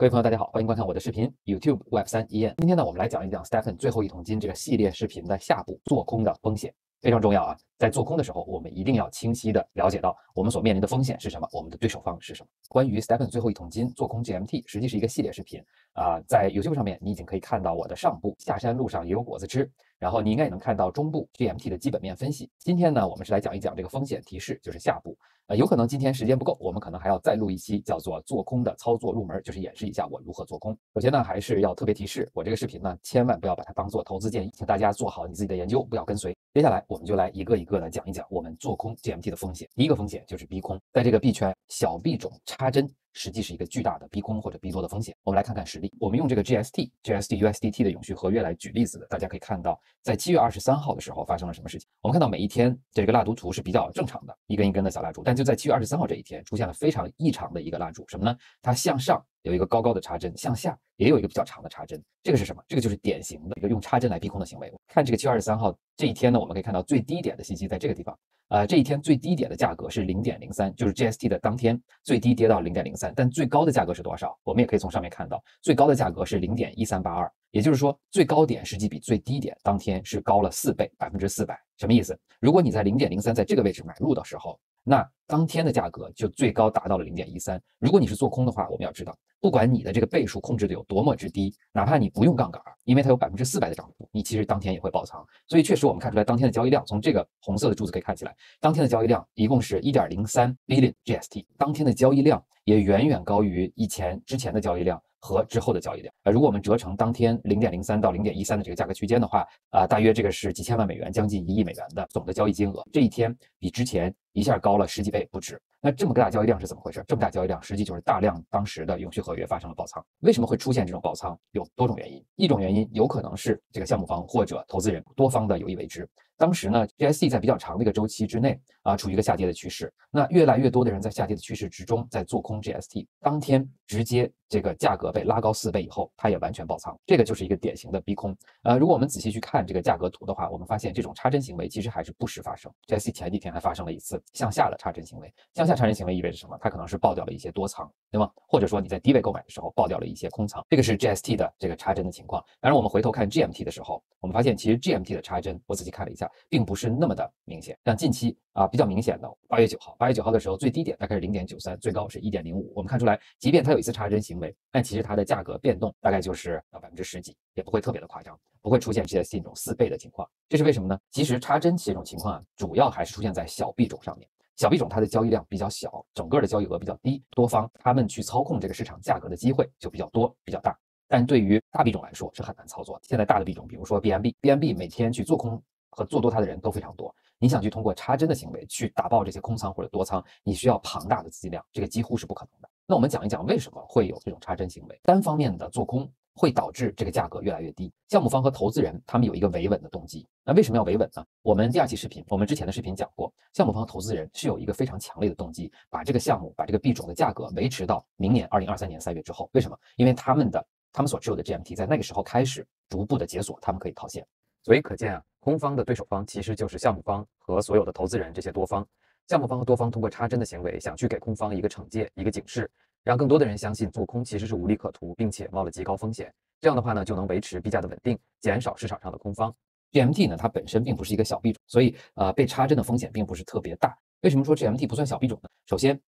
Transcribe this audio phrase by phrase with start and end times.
[0.00, 2.54] 各位朋友，大家好，欢迎观看我的视频 YouTube Web 三一燕。
[2.58, 7.56] 今天呢，我们来讲一讲 Stephen 最后一桶金这个系列视频的下部做空的风险，非常重要啊！
[7.78, 12.48] 在做空的时候，我们一定要清晰的了解到我们所面临的风险是什么，我们的对手方是什么。
[12.68, 22.50] 关于 Stephen 最后一桶金做空 GMT，实际是一个系列视频啊，在 YouTube 上面你已经可以看到我的上部下山路上也有果子吃，然后你应该也能看到中部 GMT 的基本面分析。
[22.58, 25.16] 今天呢，我们是来讲一讲这个风险提示，就是下部。
[25.46, 30.76] 呃，有可能今天时间不够，我们可能还要再录一期叫做做空的操作入门，就是演示一下我如何做空。
[30.92, 36.36] 首先呢，还是要特别提示，我这个视频呢，千万不要把它当做投资建议，请大家做好你自己的研究，不要跟随。
[36.52, 39.68] 接下来我们就来一个一个的讲一讲我们做空 GMT 的风险。
[39.76, 42.90] 第一个风险就是逼空，在这个币圈小币种插针。
[43.14, 45.12] 实际是一个巨大的逼空或者逼多的风险。
[45.24, 45.92] 我们来看看实例。
[45.98, 51.88] 我们用这个 GST、GST USDT 的永续合约来举例子的，大家可以看到，在七月二十三号的时候发生了什么事情。
[52.00, 55.22] 我们看到每一天这个蜡烛图是比较正常的，一根一根的小蜡烛。
[55.24, 58.36] 但就在七月二十三号这一天，出现了非常异常的一个蜡烛，什么呢？
[58.62, 62.02] 它向上有一个高高的插针，向下也有一个比较长的插针。
[62.22, 62.62] 这个是什么？
[62.68, 64.72] 这个就是典型的一个用插针来逼空的行为。
[64.86, 68.16] 看这个七月二十三号这一天呢，我们可以看到最低点的信息在这个地方。
[68.48, 74.34] 呃，这一天最低点的价格是零点零三，就是 GST 的当天最低跌到零点零三，但最高的价格是多少？
[74.42, 81.60] 我们也可以从上面看到，最高的价格是零点一三八二，也就是说最高点实际比最低点当天是高了四倍，百分之四百。
[81.76, 82.18] 什么意思？
[82.40, 87.62] 如果你在零点零三在这个位置买入的时候，那当天的价格就最高达到了零点一三。
[87.78, 95.24] 如果你是做空的话，我们要知道，不管你的这个倍数控制的有多么之低，哪怕你不用杠杆，因为它有百分之四百的涨幅，你其实当天也会爆仓。
[95.46, 105.00] 所以确实我们看出来，当天的交易量，从这个红色的柱子可以看起来，当天的交易量一共是一点零三 billion GST，当天的交易量也远远高于以前之前的交易量。
[105.20, 115.60] 和之后的交易量，呃，如果我们折成当天零点零三到零点一三的这个价格区间的话，啊，大约这个是几千万美元，将近一亿美元的总的交易金额，这一天比之前一下高了十几倍不止。
[115.80, 117.04] 那这么个大交易量是怎么回事？
[117.06, 120.04] 这么大交易量，实际就是大量当时的永续合约发生了爆仓。
[120.20, 121.38] 为什么会出现这种爆仓？
[121.52, 122.24] 有多种原因。
[122.34, 126.08] 一种原因有可能是这个项目方或者投资人多方的有意为之。
[126.36, 129.92] 当时呢，GSC 在比较长的一个周期之内啊，处于一个下跌的趋势。
[130.10, 136.98] 那越来越多的人在下跌的趋势之中，在做空 GST，当天直接这个价格被拉高四倍以后，它也完全爆仓。
[137.04, 138.34] 这个就是一个典型的逼空。
[138.62, 142.72] 呃，如果我们仔细去看这个价格图的话，我们发现这种插针行为其实还是不时发生。
[142.86, 146.56] ，GST 前几天还发生了一次向下的插针行为，向下插针行为意味着什么？
[146.62, 148.30] 它可能是爆掉了一些多仓，对吗？
[148.46, 152.42] 或者说你在低位购买的时候爆掉了一些空仓，这个是 GST 的这个插针的情况。
[152.58, 157.78] 当然，我们回头看 GMT 的时候，我们发现其实 GMT 的插针，我仔细看了一下，并不是那么的明显。
[157.84, 162.72] 像近期啊比较明显的，八月九号，八月九号的时候最低点大概是零点九三，最高是一点零五。
[162.74, 170.28] 我们看出来，即便它有一次插针行为，但其实它的价格变动大概就是百分之十几，也不会特别的夸张，不会出现这些这种四倍的情况。
[170.48, 170.98] 这是为什么呢？
[171.12, 174.28] 其实插针这种情况啊，主要还是出现在小币种上面。
[174.56, 180.76] 小币种它的交易量比较小，整个的交易额比较低，多方他们去操控这个市场价格的机会就比较多、比较大。
[181.06, 183.00] 但对于大币种来说是很难操作。
[183.04, 187.14] 现在大的币种，比如说 BNB，BNB 每天去做空和做多它的人都非常多。
[187.38, 192.68] 你想去通过插针的行为去打爆这些空仓或者多仓，你需要庞大的资金量，这个几乎是不可能的。
[192.86, 196.10] 那我们讲一讲为什么会有这种插针行为，单方面的做空。
[196.40, 197.92] 会导致这个价格越来越低。
[198.08, 200.24] 项目方和投资人他们有一个维稳的动机。
[200.44, 201.26] 那为什么要维稳呢？
[201.42, 209.50] 我们第二期视频，我们之前的视频讲过，项目方和投资人是有一个非常强烈的动机，把这个项目、把这个币种的价格维持到明年二零二三年三月之后。
[209.52, 209.76] 为什么？
[209.96, 214.24] 因为他们的他们所持有的 GMT 在那个时候开始逐步的解锁，他们可以套现。
[214.62, 218.86] 所以可见啊，空方的对手方其实就是项目方和所有的投资人这些多方。
[219.28, 222.70] 项目方和多方通过插针的行为，想去给空方一个惩戒、一个警示。
[223.02, 226.30] 让更多的人相信做空其实是无利可图，并且冒了极高风险。
[226.60, 229.50] 这样的话呢，就能维持币价的稳定，减少市场上的空方。
[229.92, 233.96] GMT 呢，它本身并不是一个小币种，所以呃，被插针的风险并不是特别大。
[234.20, 235.48] 为什么说 GMT 不算小币种呢？
[235.64, 235.98] 首先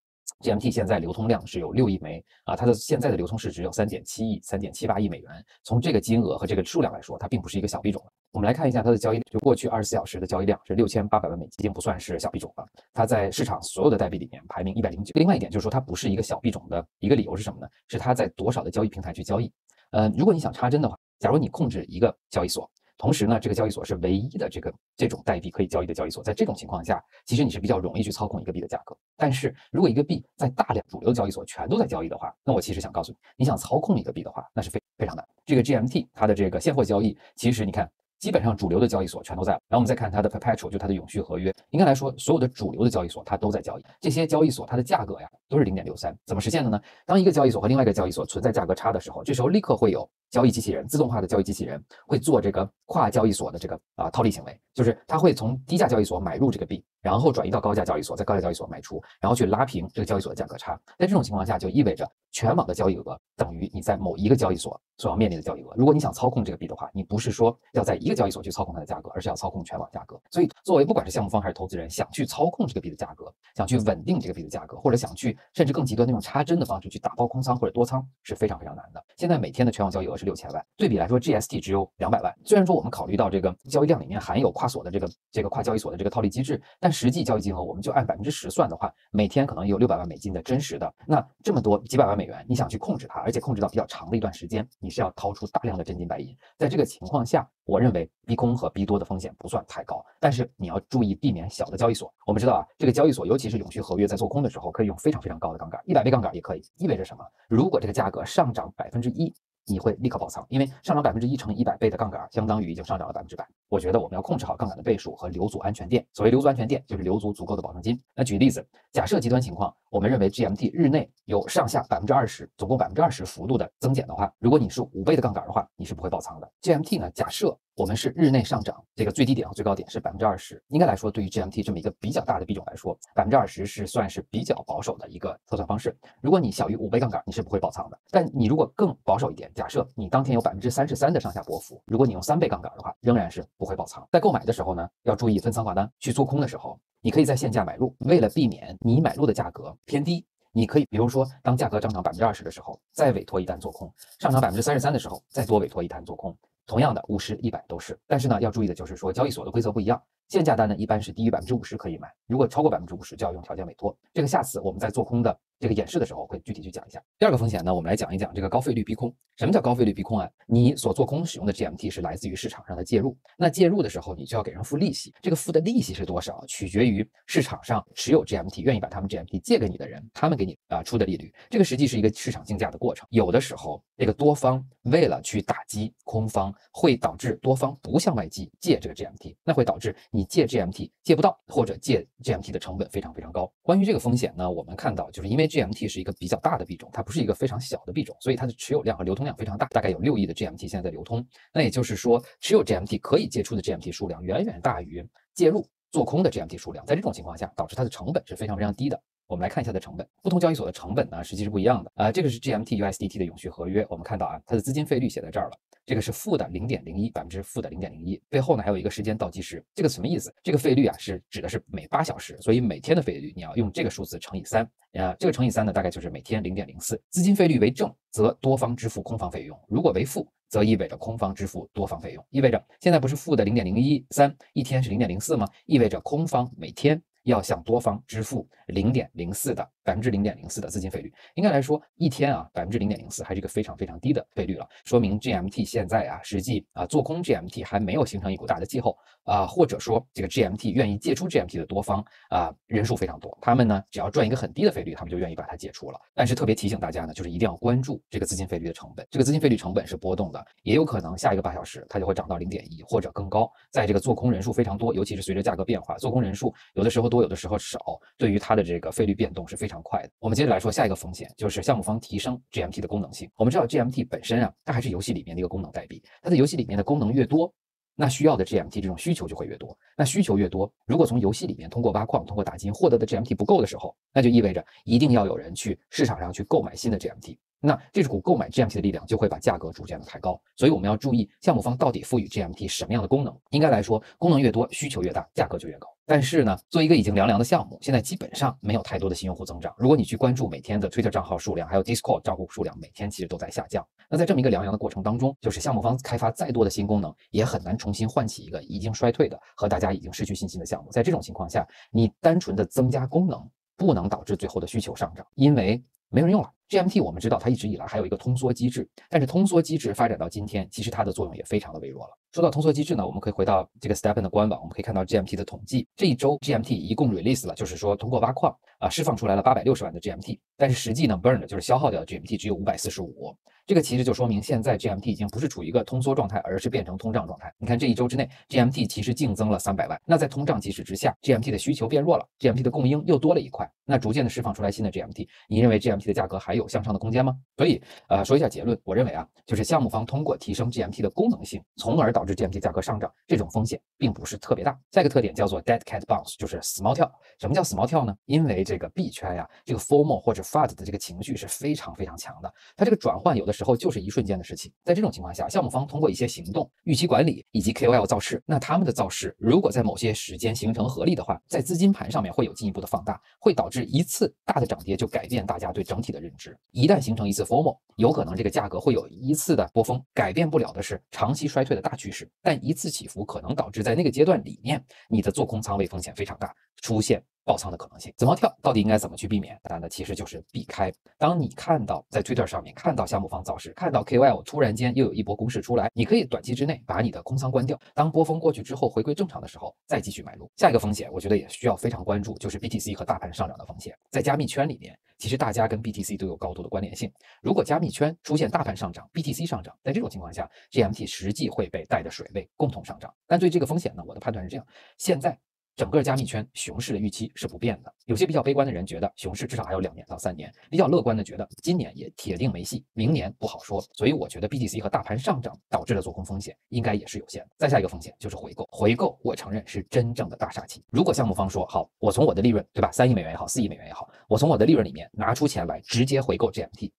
[0.40, 5.42] ，GMT 现在流通量是有六亿枚啊，它的现在的流通市值有三点七亿、三点七八亿美元。
[5.64, 8.04] 从这个金额和这个数量来说，它并不是一个小币种。
[8.32, 12.64] 我们来看一下它的交易，就过去二十四小时的交易量是六千八百万美金，已经不算是小币种了。
[12.94, 15.12] 它在市场所有的代币里面排名一百零九。
[15.16, 17.66] 另外一点就是说，它不是一个小币种的一个理由是什么呢？
[17.88, 19.52] 是它在多少的交易平台去交易。
[19.90, 28.96] 呃，如果你想插针的话，假如你控制一个交易所，同时呢，这个交易所是唯一的这个这种代币可以交易的交易所，在这种情况下，其实你是比较容易去操控一个币的价格。
[29.16, 35.26] 但是如果一个币在大量主流的交易所全都在交易的话，那我其实想告诉你，你想操控一个币的话，那是非非常难。
[35.44, 37.90] 这个 GMT 它的这个现货交易，其实你看。
[38.20, 41.52] 基本上主流的交易所全都在，然后我们再看它的 perpetual，就它的永续合约。
[41.70, 43.84] 应该来说，所有的主流的交易所它都在交易。
[43.98, 46.80] 这些交易所它的价格呀都是零点六三，怎么实现的呢？
[47.04, 60.80] 当一个交易所和另外一个交易所存在价格差的时候，这时候立刻会有交易机器人，自动化的交易机器人会做这个跨交易所的这个啊套利行为，就是它会从低价交易所买入这个币，然后转移到高价交易所，在高价交易所卖出，然后去拉平这个交易所的价格差。
[60.96, 65.74] 在这种情况下，就意味着全网的交易额等于你在某一个交易所所要面临的交易额。
[65.76, 70.20] 如果你想操控这个币的话，你不是说要在一个交易所去操控它的价格，而是要操控全网价格。
[70.30, 79.04] 所以，作为不管是项目方还是投资人，想去操控这个币的价格，想去稳定这个币的价格，或者想去甚至更极端那种插针的方式去打包空仓或者多仓，是非常非常难的。
[79.16, 82.34] 现在每天的全网交易额是六千万，对比来说，GST 只有两百万。
[82.44, 90.92] 虽然说我们考虑到这个交易量里面含有跨所的这个这个跨交易所的这个套利机制，但实际交易金额我们就按百分之十算的话，每天可能有六百万美金的真实的。
[91.06, 96.34] 那这么多几百万美元，你想去控制它，而且控制到比较长的一段时间，你是要掏出大量的真金白银。
[96.56, 102.12] 在这个情况下，我认为逼空和逼多的风险不算太高，但是你要注意避免小的交易所。
[102.26, 106.62] 我们知道啊，这个交易所尤其是永续合约在做空的时候，可以用非常非常高的杠杆，一百倍杠杆也可以。
[106.78, 107.24] 意味着什么？
[107.48, 109.32] 如果这个价格上涨百分之一。
[109.70, 113.46] 你会立刻爆仓，因为上涨百分之一乘以一百倍的杠杆，相当于已经上涨了百分之百。
[113.68, 116.04] 我觉得我们要控制好杠杆的倍数和留足安全垫。
[116.12, 118.00] 所谓留足安全垫，就是留足足够的保证金。
[118.14, 126.50] 那举例子，假设极端情况，我们认为 GMT 日内有上下百分之二十，总共百分之二十幅度的增减的话，如果你是五倍的杠杆的话，你是不会爆仓的。
[126.62, 127.10] GMT 呢？
[127.12, 135.96] 假设我们是日内上涨，这个最低点和最高点是百分之二十，应该来说，对于 GMT 这么一个比较大的币种来说，百分之二十是算是比较保守的一个测算方式。
[136.20, 137.98] 如果你小于五倍杠杆，你是不会爆仓的。
[138.10, 144.06] 但你如果更保守一点，假设你当天有百分之三十三的上下波幅，如果你用三倍杠杆的话，仍然是不会爆仓。
[144.12, 145.90] 在购买的时候呢，要注意分仓挂单。
[145.98, 150.22] 去做空的时候，你可以在现价买入，为了避免你买入的价格偏低，
[150.52, 153.88] 你可以比如说当价格上涨百分之二十的时候，再委托一单做空；
[154.18, 156.36] 上涨百分之三十三的时候，再多委托一单做空。
[156.70, 160.00] 同样的，五十、一百都是，但是呢，要注意的就是说，交易所的规则不一样。
[160.28, 163.92] 限价单呢，一般是低于百分之五十可以买，如果超过百分之五十，就要用条件委托。
[164.14, 167.00] 这个下次我们在做空的这个演示的时候会具体去讲一下。
[167.18, 169.14] 第二个风险呢，我们来讲一讲这个高费率逼空。
[169.36, 170.28] 什么叫高费率逼空啊？
[170.46, 181.32] 你所做空使用的 GMT 是来自于市场上的介入，那介入的时候你就要给人付利息，这个付的利息是多少，取决于市场上持有 GMT 愿意把他们 GMT 借给你的人，他们给你啊出的利率。
[181.50, 183.06] 这个实际是一个市场竞价的过程。
[183.10, 190.90] 有的时候这个多方为了去打击空方，会导致多方不向外借借这个 GMT，那会导致你借 GMT。
[191.02, 193.50] 借不到或者借 GMT 的成本非常非常高。
[193.62, 201.26] 关于这个风险呢，我们看到就是因为 GMT 是一个比较大的币种，它不是一个非常小的币种，所以它的持有量和流通量非常大，大概有六亿的 GMT 现在在流通。
[201.52, 205.04] 那也就是说，持有 GMT 可以借出的 GMT 数量远远大于
[205.34, 206.86] 介入做空的 GMT 数量。
[206.86, 209.02] 在这种情况下，导致它的成本是非常非常低的。
[209.26, 211.92] 我们来看一下它的成本，不同交易所的成本呢实际是不一样的。
[211.94, 215.56] 啊，这个是 GMT USDT 的永续合约，我们看到啊，它的资金费率写在这儿了。
[215.90, 220.32] 这个是负的零点零一，百分之负的零点零一，背后呢还有一个时间倒计时，这个什么意思？
[220.40, 227.02] 这个费率啊是指的是每八小时，所以每天的费率你要用这个数字乘以三，啊，这个乘以三呢大概就是每天零点零四。
[227.10, 232.24] 资金费率为正，则多方支付空方费用；如果为负，则意味着空方支付多方费用。
[232.30, 235.44] 意味着现在不是负的零点零一三，一天是零点零四吗？
[235.66, 239.68] 意味着空方每天要向多方支付零点零四的。
[239.82, 255.98] 百分之零点零四的资金费率，应该来说一天啊，百分之零点零四还是一个非常非常低的费率了，说明 GMT 现在啊，实际啊做空 GMT 还没有形成一股大的气候啊，或者说这个 GMT 愿意借出 GMT 的多方啊人数非常多，他们呢只要赚一个很低的费率，他们就愿意把它借出了。
[256.14, 263.50] 但是特别提醒大家呢，就是一定要关注这个资金费率的成本，这个资金费率成本是波动的，也有可能下一个八小时它就会涨到零点一或者更高。
[263.70, 269.80] 在这个做空人数非常多，尤其是随着价格变化，做空人数有的时候多，有的时候少，对于它的这个费率变动是非常。
[269.82, 273.30] 快的，我们接着来说下一个风险，就是项目方提升 GMT 的功能性。
[273.34, 277.52] 我们知道 GMT 本身啊，它还是游戏里面的一个功能代币，它在游戏里面的功能越多，
[277.96, 279.76] 那需要的 GMT 这种需求就会越多。
[279.96, 287.36] 那需求越多，如果从游戏里面通过挖矿、通过打金获得的 GMT 不够的时候，那就意味着一定要有人去市场上去购买新的 GMT。
[287.60, 293.36] 那这只股购买 GMT 的力量就会把价格逐渐的抬高，所以我们要注意项目方到底赋予 GMT 什么样的功能。
[293.50, 295.86] 应该来说，功能越多，需求越大，价格就越高。
[296.06, 299.72] 但是呢，做一个已经凉凉的项目，现在基本上没有太多的新用户增长。
[299.76, 303.86] 如果你去关注每天的 Twitter 账号数量，还有 Discord 账户数量，每天其实都在下降。
[304.08, 310.90] 那在这么一个凉凉的过程当中，就是项目方开发再多的新功能，也很难重新唤起一个已经衰退的和大家已经失去信心的项目。
[310.90, 315.80] 在这种情况下，你单纯的增加功能，不能导致最后的需求上涨，因为。
[316.12, 316.50] 没人用了。
[316.70, 322.16] GMT 我们知道它一直以来还有一个通缩机制，但是通缩机制发展到今天，其实它的作用也非常的微弱了。
[322.30, 333.36] 说到通缩机制呢，我们可以回到这个 Stepen 的官网，我们可以看到 GMT 的统计，这一周 GMT 一共 release 了，就是说通过挖矿啊释放出来了八百六十万的 GMT，但是实际呢 burn 就是消耗掉的 GMT 只有五百四十五。
[333.66, 337.52] 这个其实就说明现在 GMT 已经不是处于一个通缩状态，而是变成通胀状态。
[337.56, 340.00] 你看这一周之内，GMT 其实净增了三百万。
[340.04, 346.59] 那在通胀机制之下，GMT 的需求变弱了，GMT 的供应又多了一块，那逐渐的释放出来新的 GMT，你认为 GMT 的价格还有？
[346.60, 347.36] 有向上的空间吗？
[347.56, 354.78] 所以，呃，说一下结论，我认为啊，就是项目方通过提升 GMT 的功能性，从而导致 GMT 价格上涨，这种风险并不是特别大。
[354.92, 357.10] 下一个特点叫做 dead cat bounce，就是死猫跳。
[357.38, 358.14] 什么叫死猫跳呢？
[358.26, 364.72] 因为这个币圈呀，这个 formal 或者 fud 的这个情绪是非常非常强的，它这个转换有的时候就是一瞬间的事情。
[364.84, 376.49] 在这种情况下，项目方通过一些行动、预期管理以及 KOL 造势，那他们的造势如果在某些时间形成合力的话，在资金盘上面会有进一步的放大，会导致一次大的涨跌就改变大家对整体的认知。
[376.70, 387.22] 一旦形成一次 formal，有可能这个价格会有一次的波峰，改变不了的是长期衰退的大趋势，但一次起伏可能导致在那个阶段里面你的做空仓位风险非常大，出现。
[387.44, 389.58] 爆仓的可能性，怎么跳到底应该怎么去避免？
[389.62, 390.92] 答案呢，其实就是避开。
[391.18, 397.78] 当你看到在 Twitter 上面看到项目方造势，看到 KOL 突然间又有一波攻势出来，你可以短期之内把你的空仓关掉。
[397.94, 400.50] 当波峰过去之后，回归正常的时候，再继续买入。
[400.56, 403.96] 下一个风险，我觉得也需要非常关注，就是 BTC 和大盘上涨的风险。
[404.10, 407.10] 在加密圈里面，其实大家跟 BTC 都有高度的关联性。
[407.42, 413.12] 如果加密圈出现大盘上涨，BTC 上涨，在这种情况下，GMT 实际会被带着水位共同上涨。
[413.26, 414.66] 但对这个风险呢，我的判断是这样：
[414.98, 415.38] 现在。
[415.80, 417.90] 整个加密圈熊市的预期是不变的。
[418.04, 423.82] 有些比较悲观的人觉得熊市至少还有两年到三年，比较乐观的觉得今年也铁定没戏，明年不好说。
[423.94, 427.48] 所以我觉得 BTC 和大盘上涨导致的做空风险应该也是有限的。
[427.56, 430.84] 再下一个风险就是回购，回购我承认是真正的大杀器。
[430.90, 436.90] 如果项目方说好，我从我的利润，对吧，三亿美元也好，四亿美元也好，我从我的利润里面拿出钱来直接回购 GMT。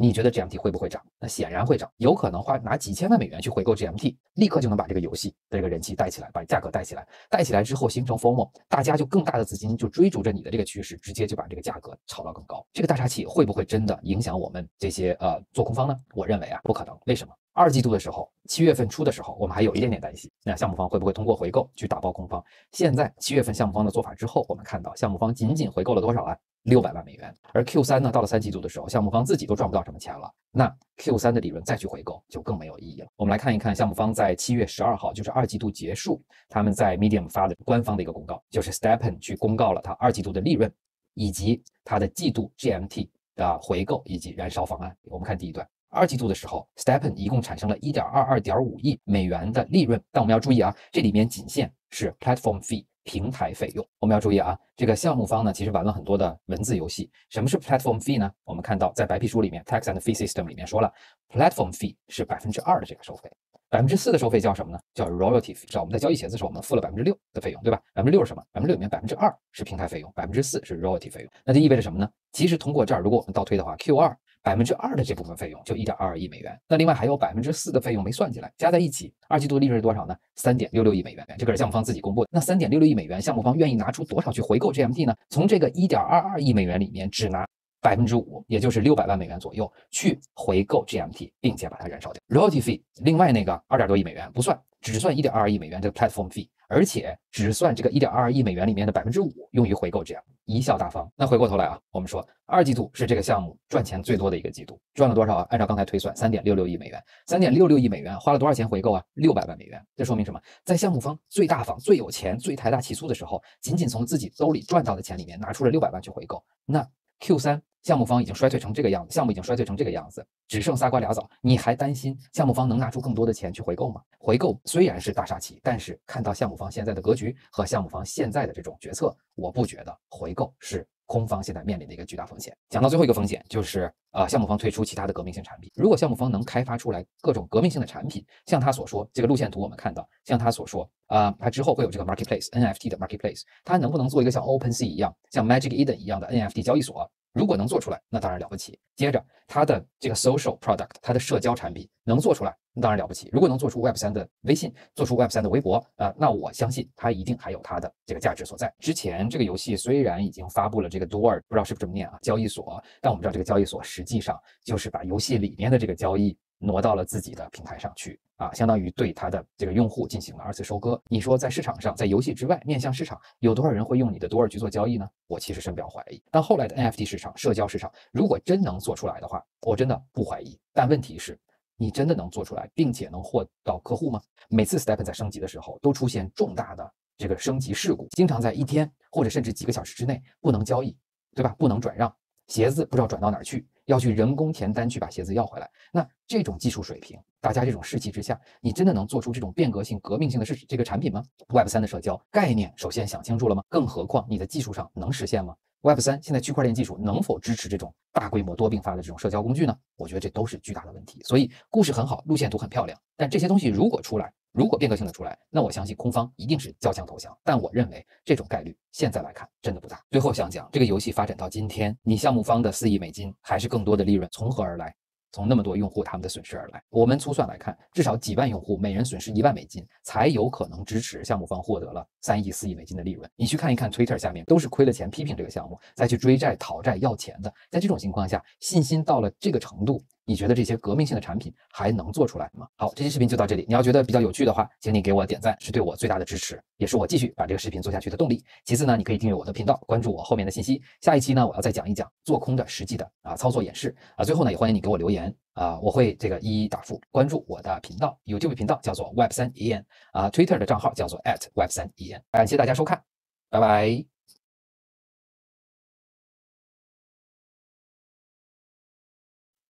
[0.00, 0.98] 你觉得 GMT 会不会涨？
[1.18, 12.66] 那显然会涨，有可能花拿几千万美元去回购 GMT，立刻就能把这个游戏的这个人气带起来，把价格带起来，带起来之后形成 FOMO，大家就更大的资金就追逐着你的这个趋势，直接就把这个价格炒到更高。
[12.72, 15.94] 这个大杀器会不会真的影响我们这些呃做空方呢？
[16.14, 16.98] 我认为啊，不可能。
[17.04, 17.34] 为什么？
[17.52, 22.42] 二季度的时候，七月份初的时候，我们还有一点点担心，那项目方会不会通过回购去打爆空方？
[22.72, 26.34] 现在七月份项目方的做法之后，我们看到项目方仅仅回购了多少啊？
[26.64, 33.08] 六百万美元，而 Q 三呢，到了三季度的时候，项目方自己都赚不到什么钱了，那 Q 三的利润再去回购就更没有意义了。
[33.16, 40.70] 我们来看一看项目方在七月十二号，就是二季度结束，他们在 Medium 发的官方的一个公告，就是 Stepen 去公告了他二季度的利润
[41.14, 44.94] 以及他的季度 GMT 的回购以及燃烧方案。
[45.04, 52.84] 我们看第一段，二季度的时候，Stepen 一共产生了一点二二点五亿美元的利润，但我们要注意啊，这里面仅限是 Platform Fee。
[53.10, 57.10] 平台费用，我们要注意啊，这个项目方呢，其实玩了很多的文字游戏。
[57.28, 58.30] 什么是 platform fee 呢？
[58.44, 60.88] 我们看到在白皮书里面，tax and fee system 里面说了
[61.28, 63.28] ，platform fee 是百分之二的这个收费，
[63.68, 64.78] 百分之四的收费叫什么呢？
[64.94, 65.72] 叫 royalty fee。
[65.72, 67.82] 是我们在交易鞋子的时候，我们付了百分之六的费用，对吧？
[67.92, 68.40] 百分之六是什么？
[68.52, 71.30] 百分之六里面百分之二是平台费用，百分之四是 royalty 费用。
[71.44, 72.08] 那就意味着什么呢？
[72.30, 74.16] 其实通过这儿，如果我们倒推的话，Q 二。
[74.42, 80.16] 百分之二的这部分费用就一点二二亿美元，那另外还有百分之四的费用没算进来，加在一起，二季度利润是多少呢？
[80.36, 82.30] 三点六六亿美元，这个是项目方自己公布的。
[82.32, 85.14] 那三点六六亿美元，项目方愿意拿出多少去回购 GMD 呢？
[85.28, 87.46] 从这个一点二二亿美元里面，只拿
[87.80, 92.20] 百分之五，也就是六百万美元左右去回购 GMT，并且把它燃烧掉。
[92.28, 96.48] Royalty fee，另外那个二点多亿美元不算，只算一点二二亿美元这个 platform fee。
[96.72, 101.10] 而且只算这个一点二二亿美元里面的百分之五用于回购，这样贻笑大方。
[101.16, 105.46] 那回过头来啊，我们说二季度是这个项目赚钱最多的一个季度，赚了多少啊？
[105.50, 109.02] 按照刚才推算，三点六六亿美元，三点六六亿美元花了多少钱回购啊？
[109.14, 109.84] 六百万美元。
[109.96, 110.40] 这说明什么？
[110.64, 116.40] 在项目方最大方、最有钱、最财大气粗的时候，仅仅从自己兜里赚到的钱里面拿出了六百万去回购。
[116.64, 117.60] 那 Q 三。
[117.82, 124.00] 项目方已经衰退成这个样子，项目已经衰退成这个样子，只剩仨瓜俩枣，你还担心项目方能拿出更多的钱去回购吗？
[124.18, 132.56] 回购虽然是大杀器，但是看到项目方现在的格局和项目方现在的这种决策，我不觉得回购是空方现在面临的一个巨大风险。
[132.68, 135.70] 讲到最后一个风险，就是呃项目方推出其他的革命性产品。
[135.74, 147.10] 如果项目方能开发出来各种革命性的产品，像他所说这个路线图我们看到，像他所说啊，他之后会有这个 marketplace NFT 的 marketplace，他能不能做一个像 OpenSea 一样，像 Magic Eden 一样的 NFT 交易所？
[147.32, 148.78] 如果能做出来，那当然了不起。
[148.96, 153.28] 接着，它的这个 social product，它的社交产品能做出来，那当然了不起。
[153.32, 158.72] 如果能做出 Web 三的微信，做出 Web 三的微博，啊，那我相信它一定还有它的这个价值所在。
[158.78, 166.36] 之前这个游戏虽然已经发布了这个 Door，不知道是不是这么念啊，交易所，但我们知道这个交易所实际上就是把游戏里面的这个交易。
[166.62, 171.00] 挪到了自己的平台上去啊，相当于对它的这个用户进行了二次收割。
[171.08, 175.06] 你说在市场上，在游戏之外面向市场，有多少人会用你的多尔去做交易呢？
[175.26, 176.22] 我其实深表怀疑。
[176.30, 180.58] 但后来的 NFT 市场、社交市场，如果真能做出来的话，我真的不怀疑。
[180.72, 181.38] 但问题是，
[181.76, 184.18] 你真的能做出来，并且能获到客户吗？
[184.48, 190.96] 每次 Step 在升级的时候，都出现重大的这个升级事故，经常在一天或者甚至几个小时之内不能交易，
[191.34, 191.54] 对吧？
[191.58, 192.10] 不能转让。
[192.46, 195.68] 鞋子不知道转到哪儿去，要去人工填单去把鞋子要回来。
[195.92, 203.62] 那这种技术水平，大家这种士气之下，你真的能做出这种变革性、革命性的是这个产品吗？Web 三的社交概念，首先想清楚了吗？
[203.68, 209.76] 更何况你的技术上能实现吗？Web 三现在区块链技术能否支持这种大规模多并发的这种社交工具呢？
[209.96, 211.20] 我觉得这都是巨大的问题。
[211.24, 217.36] 所以故事很好，路线图很漂亮，但这些东西如果出来，如果变革性的出来，那我相信空方一定是交枪投降。
[217.44, 220.00] 但我认为这种概率现在来看真的不大。
[220.10, 224.94] 最后想讲，这个游戏发展到今天，你项目方的四亿美金还是更多的利润从何而来？
[225.32, 233.30] 从那么多用户他们的损失而来，我们粗算来看，至少几万用户每人损失一万美金，才有可能支持项目方获得了三亿、四亿美金的利润。
[233.36, 240.02] 你去看一看 Twitter 下面都是亏了钱批评这个项目，再去追债讨债要钱的，在这种情况下，信心到了这个程度。
[240.30, 242.64] 你觉得这些革命性的产品还能做出来吗？
[242.76, 243.64] 好，这期视频就到这里。
[243.66, 248.40] 你要觉得比较有趣的话，请你给我点赞，是对我最大的支持，也是我继续把这个视频做下去的动力。
[248.64, 250.80] 其次呢，你可以订阅我的频道，关注我后面的信息。
[251.00, 254.24] 下一期呢，我要再讲一讲做空的实际的啊操作演示啊。
[254.24, 257.00] 最后呢，也欢迎你给我留言啊，我会这个一一答复。
[257.10, 259.82] 关注我的频道，YouTube 频道叫做 Web 三 EN
[260.12, 262.20] 啊，Twitter 的账号叫做 at Web 三 EN。
[262.30, 263.02] 感谢大家收看，
[263.50, 264.19] 拜拜。